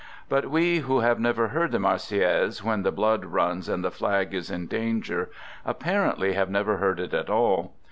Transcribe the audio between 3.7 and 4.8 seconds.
the" flag is in